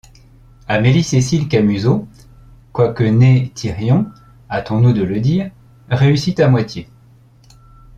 Amélie-Cécile 0.67 1.47
Camusot, 1.47 2.07
quoique 2.73 3.03
née 3.03 3.51
Thirion, 3.53 4.09
hâtons-nous 4.49 4.93
de 4.93 5.03
le 5.03 5.19
dire, 5.19 5.51
réussit 5.91 6.39
à 6.39 6.47
moitié. 6.47 6.89